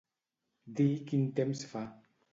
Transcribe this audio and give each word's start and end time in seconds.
Dir 0.79 0.89
quin 1.11 1.29
temps 1.41 1.65
fa. 1.75 1.89